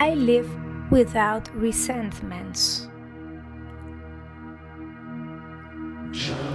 I 0.00 0.14
live 0.14 0.50
without 0.90 1.48
resentments. 1.54 2.89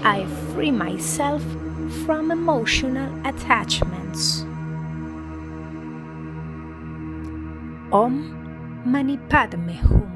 I 0.05 0.27
free 0.53 0.69
myself 0.69 1.41
from 2.05 2.29
emotional 2.29 3.09
attachments. 3.25 4.41
Om 7.91 8.83
Mani 8.85 9.17
Padme 9.29 9.71
Hum. 9.71 10.11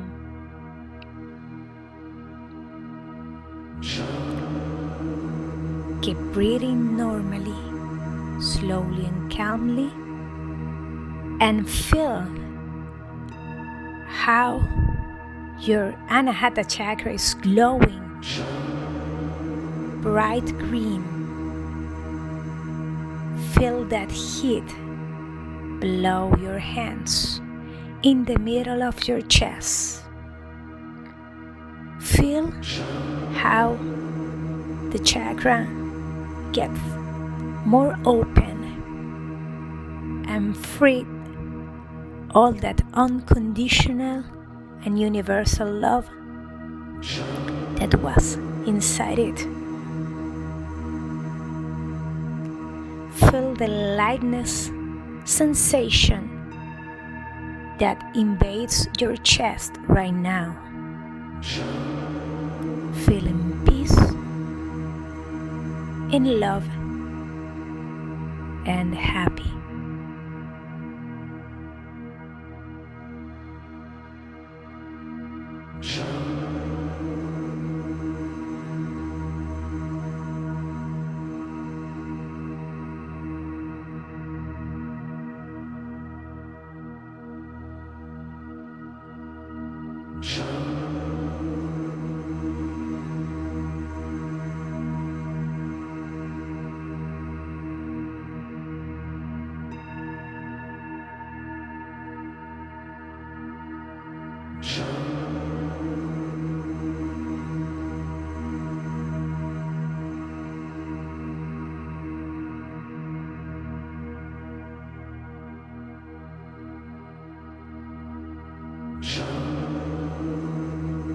Keep 6.03 6.17
breathing 6.33 6.95
normally, 6.95 7.57
slowly 8.39 9.05
and 9.05 9.31
calmly, 9.31 9.89
and 11.41 11.67
feel 11.67 12.21
how 14.07 14.61
your 15.59 15.93
Anahata 16.09 16.63
chakra 16.69 17.13
is 17.13 17.33
glowing 17.33 18.05
bright 20.01 20.45
green. 20.57 21.03
Feel 23.55 23.83
that 23.85 24.11
heat 24.11 24.67
below 25.79 26.33
your 26.39 26.59
hands 26.59 27.41
in 28.03 28.25
the 28.25 28.37
middle 28.39 28.81
of 28.81 29.07
your 29.07 29.21
chest. 29.21 30.03
Feel 31.99 32.51
how 33.33 33.77
the 34.91 34.99
chakra 35.03 35.67
gets 36.53 36.79
more 37.65 37.97
open 38.05 38.57
and 40.27 40.55
free 40.57 41.05
all 42.31 42.51
that 42.51 42.81
unconditional 42.93 44.23
and 44.85 44.99
universal 44.99 45.69
love 45.69 46.07
that 47.79 47.95
was 48.01 48.35
inside 48.65 49.19
it. 49.19 49.58
Feel 53.31 53.53
the 53.53 53.67
lightness 53.67 54.71
sensation 55.23 56.29
that 57.77 58.03
invades 58.15 58.87
your 58.99 59.15
chest 59.17 59.73
right 59.87 60.13
now. 60.13 60.57
Feeling 63.05 63.61
peace, 63.65 63.97
in 66.11 66.39
love, 66.39 66.67
and 68.65 68.95
happy. 68.95 69.58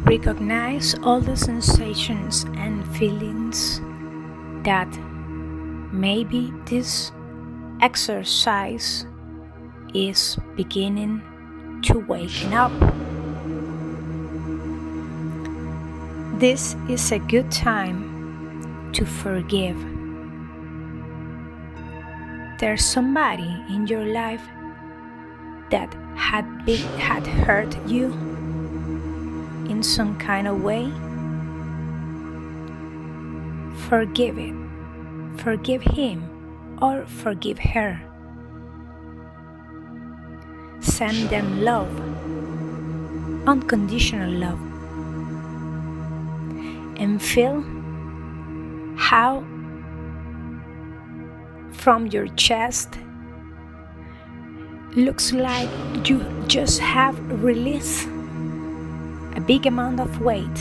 Recognize 0.05 0.95
all 1.03 1.21
the 1.21 1.37
sensations 1.37 2.45
and 2.57 2.87
feelings 2.97 3.81
that 4.65 4.89
maybe 5.93 6.53
this 6.67 7.13
exercise 7.83 9.07
is 9.93 10.39
beginning 10.57 11.21
to 11.83 11.99
waken 11.99 12.55
up. 12.55 12.73
This 16.45 16.77
is 16.91 17.11
a 17.11 17.19
good 17.19 17.51
time 17.51 18.93
to 18.93 19.07
forgive. 19.07 19.81
There's 22.61 22.85
somebody 22.85 23.65
in 23.71 23.87
your 23.87 24.05
life 24.05 24.45
that 25.71 25.89
had 26.17 26.45
had 27.01 27.27
hurt 27.27 27.73
you 27.89 28.13
in 29.73 29.83
some 29.83 30.19
kind 30.19 30.47
of 30.47 30.61
way. 30.63 30.93
Forgive 33.89 34.37
it. 34.37 34.55
Forgive 35.41 35.81
him 35.81 36.29
or 36.83 37.07
forgive 37.07 37.59
her. 37.59 37.99
Send 40.81 41.31
them 41.31 41.63
love, 41.63 41.89
unconditional 43.49 44.31
love, 44.31 44.61
and 47.05 47.21
feel 47.23 47.61
how 48.97 49.45
from 51.73 52.07
your 52.07 52.27
chest 52.29 52.99
looks 54.97 55.33
like 55.33 55.69
you 56.09 56.25
just 56.47 56.81
have 56.81 57.19
released 57.43 58.07
a 59.37 59.41
big 59.47 59.67
amount 59.67 60.01
of 60.01 60.21
weight. 60.23 60.61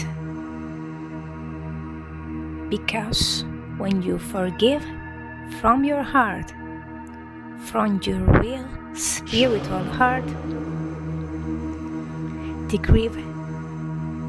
Because 2.69 3.45
when 3.77 4.01
you 4.01 4.17
forgive 4.19 4.83
from 5.61 5.85
your 5.85 6.03
heart, 6.03 6.51
from 7.71 8.01
your 8.03 8.19
real 8.41 8.67
spiritual 8.95 9.85
heart, 9.99 10.27
the 12.69 12.79
grief 12.79 13.13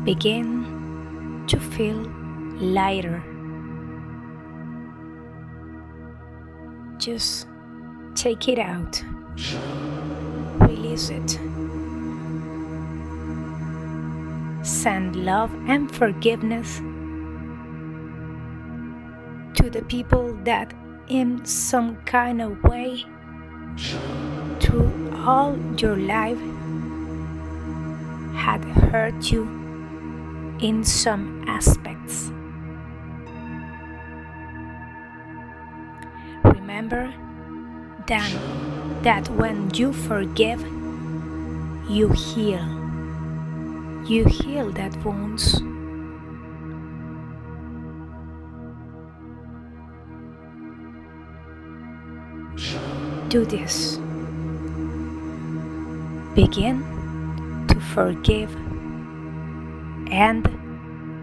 begin 0.04 0.63
to 1.48 1.60
feel 1.60 1.96
lighter. 2.58 3.22
Just 6.98 7.46
take 8.14 8.48
it 8.48 8.58
out. 8.58 9.02
Release 10.60 11.10
it. 11.10 11.38
Send 14.64 15.16
love 15.16 15.52
and 15.68 15.94
forgiveness 15.94 16.78
to 19.56 19.70
the 19.70 19.82
people 19.88 20.34
that 20.44 20.72
in 21.08 21.44
some 21.44 21.96
kind 22.04 22.40
of 22.40 22.62
way 22.64 23.04
through 24.60 25.12
all 25.26 25.58
your 25.76 25.96
life 25.96 26.38
had 28.34 28.64
hurt 28.64 29.30
you 29.30 29.63
in 30.60 30.84
some 30.84 31.44
aspects. 31.48 32.30
Remember 36.44 37.12
that, 38.06 38.32
that 39.02 39.28
when 39.30 39.70
you 39.74 39.92
forgive, 39.92 40.60
you 41.88 42.08
heal. 42.08 42.64
You 44.06 44.24
heal 44.26 44.70
that 44.72 44.94
wounds. 45.04 45.62
do 53.34 53.44
this. 53.44 53.96
Begin 56.36 56.84
to 57.66 57.80
forgive 57.80 58.63
and 60.14 60.46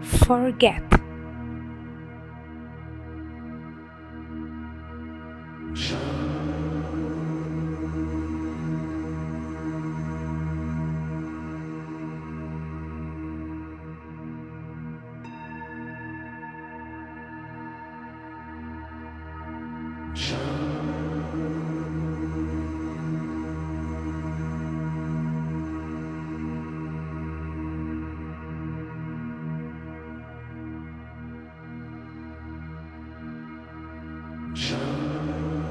forget. 0.04 0.91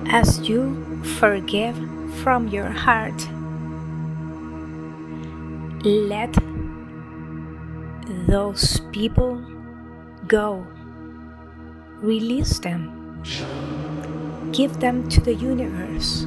As 0.08 0.48
you 0.48 1.02
forgive 1.20 1.78
from 2.22 2.48
your 2.48 2.70
heart. 2.70 3.28
Let 5.84 6.34
those 8.28 8.80
people 8.92 9.42
go. 10.28 10.66
Release 12.02 12.60
them. 12.60 13.24
Give 14.52 14.80
them 14.80 15.08
to 15.10 15.22
the 15.22 15.34
universe 15.34 16.24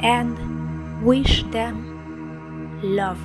and 0.00 1.02
wish 1.02 1.42
them 1.44 2.80
love. 2.82 3.18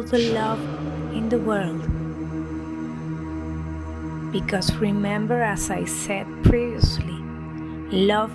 All 0.00 0.06
the 0.06 0.32
love 0.32 0.60
in 1.12 1.28
the 1.28 1.38
world. 1.38 1.82
Because 4.32 4.74
remember, 4.76 5.42
as 5.42 5.70
I 5.70 5.84
said 5.84 6.26
previously, 6.42 7.20
love 7.92 8.32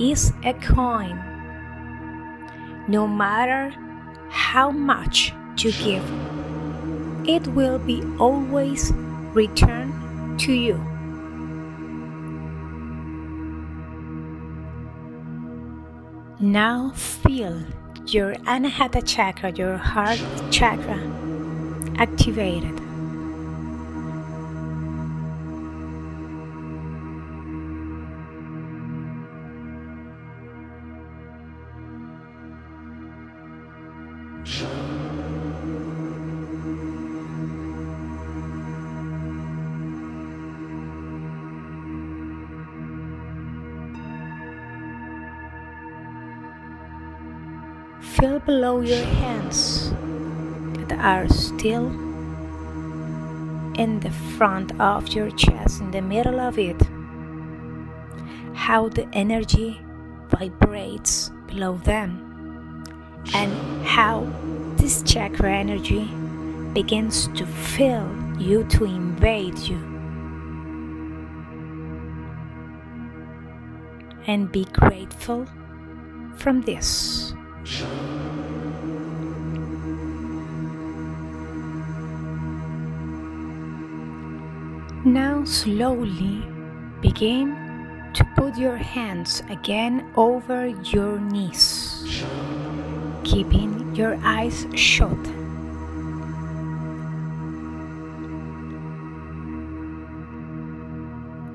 is 0.00 0.32
a 0.42 0.54
coin. 0.54 1.20
No 2.88 3.06
matter 3.06 3.74
how 4.30 4.70
much 4.70 5.34
you 5.58 5.72
give, 5.72 6.04
it 7.28 7.46
will 7.48 7.78
be 7.78 8.02
always 8.18 8.90
returned 9.34 10.40
to 10.40 10.52
you. 10.52 10.80
Now 16.40 16.92
feel 16.94 17.60
your 18.12 18.34
Anahata 18.44 19.02
chakra, 19.06 19.52
your 19.52 19.76
heart 19.76 20.20
chakra, 20.50 20.98
activated. 21.96 22.81
Below 48.46 48.80
your 48.80 49.04
hands 49.04 49.90
that 50.88 50.98
are 50.98 51.28
still 51.28 51.86
in 53.78 54.00
the 54.00 54.10
front 54.36 54.78
of 54.80 55.08
your 55.08 55.30
chest, 55.32 55.80
in 55.80 55.90
the 55.90 56.02
middle 56.02 56.40
of 56.40 56.58
it, 56.58 56.80
how 58.54 58.88
the 58.88 59.08
energy 59.12 59.80
vibrates 60.28 61.30
below 61.46 61.76
them 61.84 62.84
and 63.34 63.52
how 63.86 64.26
this 64.76 65.02
chakra 65.02 65.52
energy 65.52 66.04
begins 66.72 67.28
to 67.28 67.46
fill 67.46 68.08
you 68.38 68.64
to 68.64 68.84
invade 68.84 69.58
you. 69.58 69.78
And 74.26 74.50
be 74.50 74.64
grateful 74.66 75.46
from 76.36 76.62
this. 76.62 77.31
Now, 85.12 85.44
slowly 85.44 86.42
begin 87.02 87.52
to 88.14 88.24
put 88.34 88.56
your 88.56 88.78
hands 88.78 89.42
again 89.50 90.10
over 90.16 90.68
your 90.68 91.20
knees, 91.20 92.24
keeping 93.22 93.94
your 93.94 94.18
eyes 94.24 94.66
shut. 94.74 95.22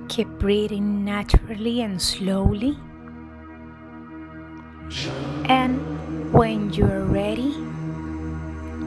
Keep 0.08 0.28
breathing 0.38 1.04
naturally 1.04 1.82
and 1.82 2.00
slowly. 2.00 2.78
And 5.46 6.32
when 6.32 6.72
you're 6.74 7.06
ready, 7.06 7.58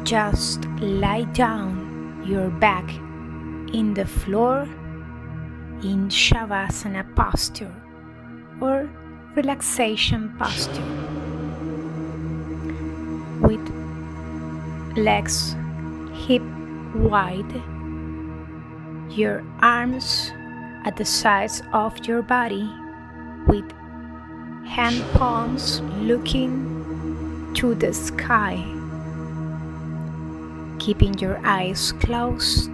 just 0.04 0.64
lie 0.78 1.26
down 1.34 2.22
your 2.24 2.50
back 2.50 2.88
in 3.72 3.94
the 3.94 4.04
floor 4.04 4.62
in 5.82 6.08
Shavasana 6.08 7.04
posture 7.14 7.74
or 8.60 8.88
relaxation 9.34 10.34
posture. 10.38 10.90
With 13.40 13.64
legs 14.96 15.56
hip 16.26 16.42
wide, 16.94 17.52
your 19.10 19.42
arms 19.60 20.32
at 20.84 20.96
the 20.96 21.04
sides 21.04 21.62
of 21.72 22.06
your 22.06 22.22
body 22.22 22.68
with 23.46 23.70
hand 24.66 25.02
palms 25.14 25.80
looking 26.00 27.52
to 27.54 27.74
the 27.74 27.92
sky, 27.92 28.56
keeping 30.78 31.14
your 31.18 31.40
eyes 31.44 31.92
closed 31.92 32.70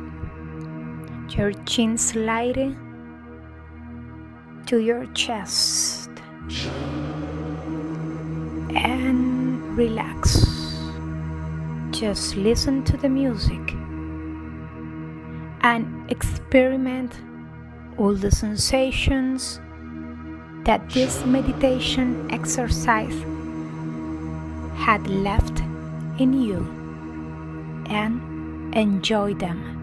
your 1.31 1.53
chin 1.64 1.99
slide 1.99 2.77
to 4.66 4.79
your 4.79 5.07
chest 5.14 6.11
and 8.74 9.77
relax. 9.77 10.47
Just 11.91 12.37
listen 12.37 12.85
to 12.85 12.97
the 12.97 13.09
music 13.09 13.72
and 15.62 16.11
experiment 16.11 17.18
all 17.99 18.14
the 18.14 18.31
sensations 18.31 19.61
that 20.64 20.89
this 20.91 21.24
meditation 21.24 22.29
exercise 22.31 23.16
had 24.77 25.07
left 25.09 25.61
in 26.18 26.33
you 26.33 26.59
and 27.89 28.74
enjoy 28.74 29.33
them. 29.35 29.76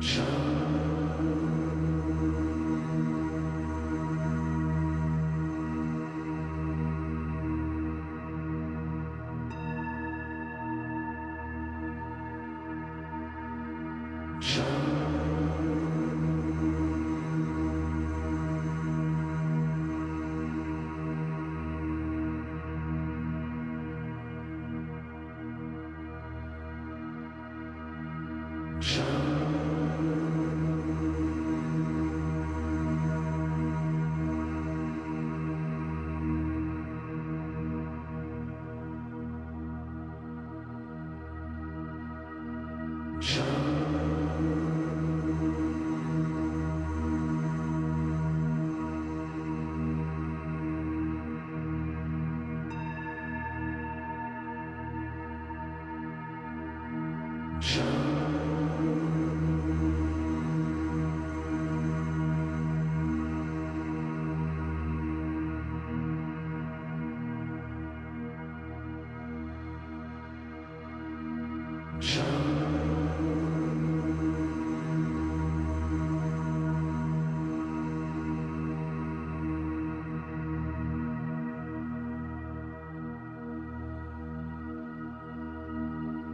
Shut 0.00 0.37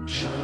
Shut 0.07 0.44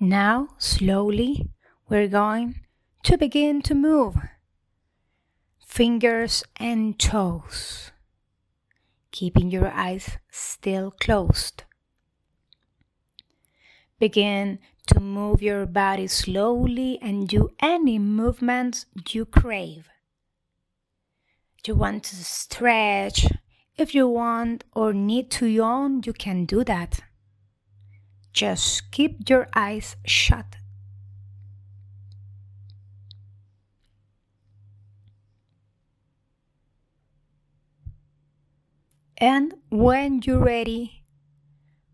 Now, 0.00 0.50
slowly, 0.58 1.50
we're 1.88 2.06
going 2.06 2.60
to 3.02 3.18
begin 3.18 3.62
to 3.62 3.74
move 3.74 4.14
fingers 5.66 6.44
and 6.56 6.96
toes, 6.98 7.90
keeping 9.10 9.50
your 9.50 9.68
eyes 9.68 10.18
still 10.30 10.92
closed. 10.92 11.64
Begin 13.98 14.60
to 14.86 15.00
move 15.00 15.42
your 15.42 15.66
body 15.66 16.06
slowly 16.06 17.00
and 17.02 17.26
do 17.26 17.50
any 17.58 17.98
movements 17.98 18.86
you 19.10 19.24
crave. 19.24 19.88
You 21.66 21.74
want 21.74 22.04
to 22.04 22.16
stretch. 22.24 23.26
If 23.76 23.96
you 23.96 24.08
want 24.08 24.62
or 24.74 24.92
need 24.92 25.30
to 25.32 25.46
yawn, 25.46 26.02
you 26.06 26.12
can 26.12 26.44
do 26.44 26.62
that. 26.64 27.00
Just 28.32 28.90
keep 28.90 29.28
your 29.28 29.48
eyes 29.54 29.96
shut. 30.04 30.56
And 39.20 39.54
when 39.68 40.22
you're 40.22 40.38
ready, 40.38 41.02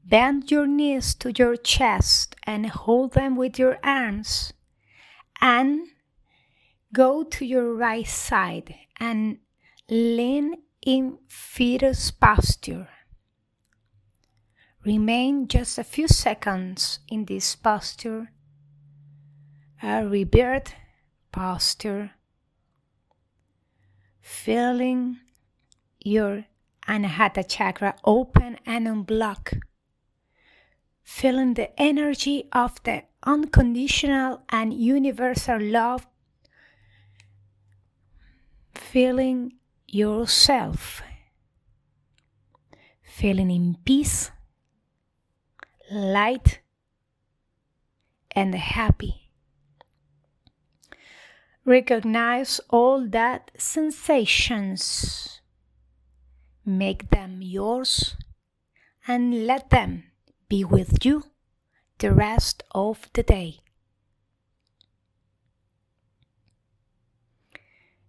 bend 0.05 0.51
your 0.51 0.67
knees 0.67 1.15
to 1.15 1.33
your 1.33 1.57
chest 1.57 2.37
and 2.45 2.67
hold 2.67 3.15
them 3.15 3.35
with 3.35 3.59
your 3.59 3.79
arms. 3.83 4.53
And 5.41 5.89
go 6.93 7.25
to 7.25 7.45
your 7.45 7.75
right 7.75 8.07
side 8.07 8.75
and 9.01 9.39
lean 9.89 10.57
in 10.85 11.19
fetus 11.29 12.11
posture. 12.11 12.89
Remain 14.85 15.49
just 15.49 15.79
a 15.79 15.85
few 15.85 16.07
seconds 16.07 16.99
in 17.09 17.25
this 17.25 17.57
posture, 17.57 18.31
a 19.83 20.07
rebirth 20.07 20.75
posture, 21.33 22.11
feeling 24.21 25.21
your 26.01 26.45
Anahata 26.87 27.49
chakra 27.49 27.95
open 28.05 28.59
and 28.67 28.87
unblock, 28.87 29.59
feeling 31.03 31.55
the 31.55 31.81
energy 31.81 32.47
of 32.53 32.83
the 32.83 33.05
unconditional 33.23 34.43
and 34.51 34.75
universal 34.75 35.63
love, 35.63 36.07
feeling 38.75 39.55
yourself, 39.87 41.01
feeling 43.03 43.51
in 43.51 43.79
peace, 43.87 44.31
light, 45.95 46.61
and 48.33 48.55
happy. 48.55 49.31
Recognize 51.65 52.61
all 52.69 53.07
that 53.09 53.51
sensations 53.57 55.41
Make 56.67 57.11
them 57.11 57.43
yours 57.43 58.17
and 59.07 59.47
let 59.47 59.69
them 59.69 60.05
be 60.49 60.65
with 60.65 61.05
you 61.05 61.25
the 61.99 62.11
rest 62.11 62.63
of 62.75 63.11
the 63.13 63.23
day. 63.23 63.59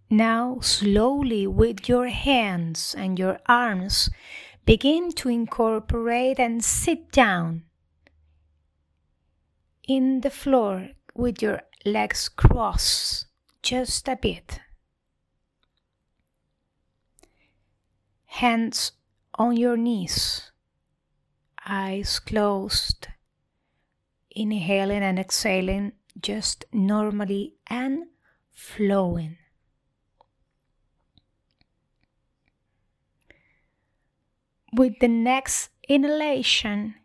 Now, 0.08 0.60
slowly 0.60 1.46
with 1.46 1.86
your 1.86 2.08
hands 2.08 2.94
and 2.96 3.18
your 3.18 3.40
arms, 3.46 4.08
begin 4.64 5.12
to 5.12 5.28
incorporate 5.28 6.38
and 6.38 6.64
sit 6.64 7.12
down 7.12 7.64
in 9.86 10.20
the 10.20 10.30
floor 10.30 10.90
with 11.14 11.40
your 11.40 11.62
legs 11.84 12.28
crossed 12.28 13.26
just 13.62 14.08
a 14.08 14.16
bit. 14.16 14.60
hands 18.36 18.92
on 19.34 19.56
your 19.56 19.76
knees, 19.78 20.50
eyes 21.66 22.18
closed, 22.18 23.08
inhaling 24.30 25.02
and 25.02 25.18
exhaling 25.18 25.92
just 26.20 26.66
normally 26.70 27.54
and 27.68 28.04
flowing. 28.52 29.38
With 34.72 34.98
the 35.00 35.08
next 35.08 35.70
inhalation, 35.88 36.96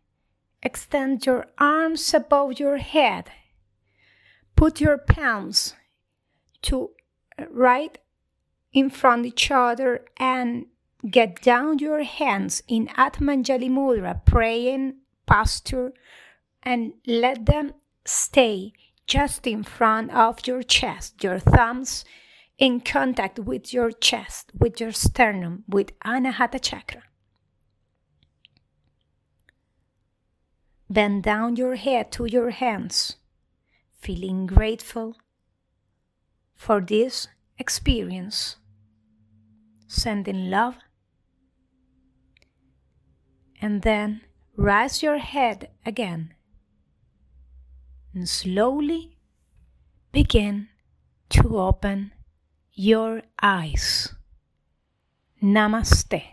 extend 0.63 1.25
your 1.25 1.47
arms 1.57 2.13
above 2.13 2.59
your 2.59 2.77
head. 2.77 3.31
Put 4.55 4.81
your 4.81 4.97
palms 4.97 5.75
to 6.63 6.91
uh, 7.39 7.45
right 7.51 7.97
in 8.73 8.89
front 8.89 9.25
each 9.25 9.51
other 9.51 10.05
and 10.17 10.65
Get 11.09 11.41
down 11.41 11.79
your 11.79 12.03
hands 12.03 12.61
in 12.67 12.87
Atmanjali 12.89 13.69
Mudra, 13.71 14.23
praying 14.23 14.97
posture, 15.25 15.93
and 16.61 16.93
let 17.07 17.47
them 17.47 17.73
stay 18.05 18.73
just 19.07 19.47
in 19.47 19.63
front 19.63 20.11
of 20.11 20.45
your 20.45 20.61
chest, 20.61 21.23
your 21.23 21.39
thumbs 21.39 22.05
in 22.59 22.81
contact 22.81 23.39
with 23.39 23.73
your 23.73 23.91
chest, 23.91 24.51
with 24.59 24.79
your 24.79 24.91
sternum, 24.91 25.63
with 25.67 25.97
Anahata 26.01 26.61
chakra. 26.61 27.01
Bend 30.91 31.23
down 31.23 31.55
your 31.55 31.75
head 31.75 32.11
to 32.11 32.25
your 32.25 32.49
hands, 32.49 33.15
feeling 34.01 34.45
grateful 34.45 35.15
for 36.53 36.81
this 36.81 37.29
experience, 37.57 38.57
sending 39.87 40.49
love 40.49 40.75
and 43.61 43.83
then 43.83 44.21
rise 44.57 45.03
your 45.03 45.19
head 45.19 45.69
again 45.85 46.33
and 48.13 48.27
slowly 48.27 49.17
begin 50.11 50.67
to 51.29 51.57
open 51.57 52.11
your 52.73 53.21
eyes. 53.41 54.13
Namaste. 55.41 56.30